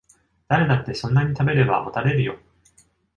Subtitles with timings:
[0.47, 2.39] 誰だってそんなに食べればもたれるよ